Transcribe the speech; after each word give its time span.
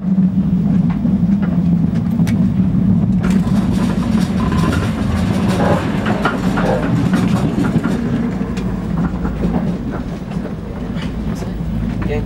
Again, 0.00 0.16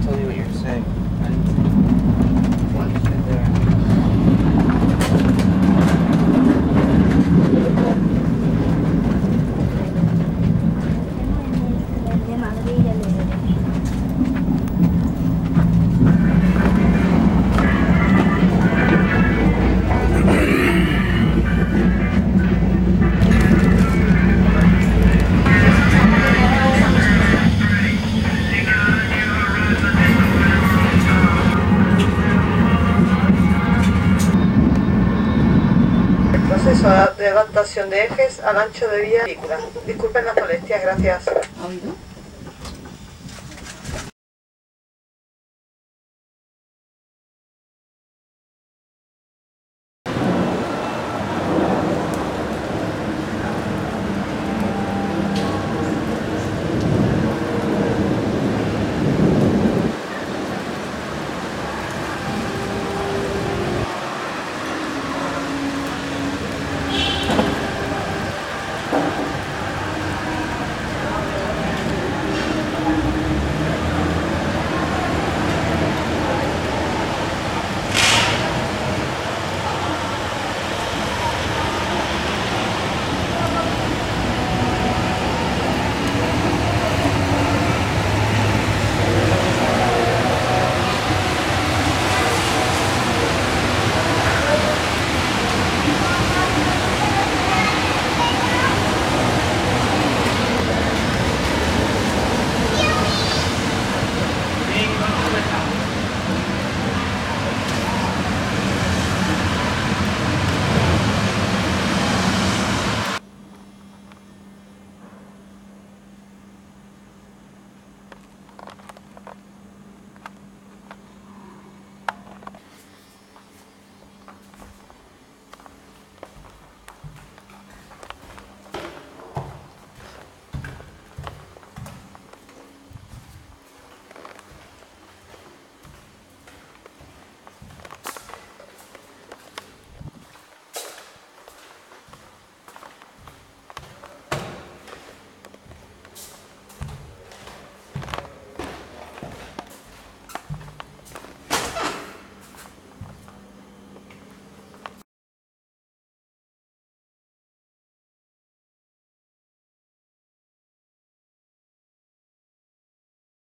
tell 0.02 0.16
me 0.16 0.24
what 0.24 0.36
you're 0.36 0.52
saying. 0.52 1.63
De 36.82 37.28
adaptación 37.28 37.88
de 37.90 38.04
ejes 38.04 38.40
al 38.40 38.58
ancho 38.58 38.88
de 38.88 39.00
vía 39.02 39.22
película. 39.22 39.58
Disculpen 39.86 40.24
las 40.24 40.36
molestias, 40.36 40.82
gracias. 40.82 41.24
¿Ha 41.28 41.66
oído? 41.66 41.94